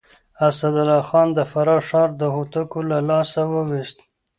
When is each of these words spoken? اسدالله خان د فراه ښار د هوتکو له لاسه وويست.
اسدالله 0.47 1.01
خان 1.09 1.27
د 1.37 1.39
فراه 1.51 1.81
ښار 1.89 2.09
د 2.21 2.23
هوتکو 2.35 2.79
له 2.91 2.97
لاسه 3.09 3.41
وويست. 3.53 3.97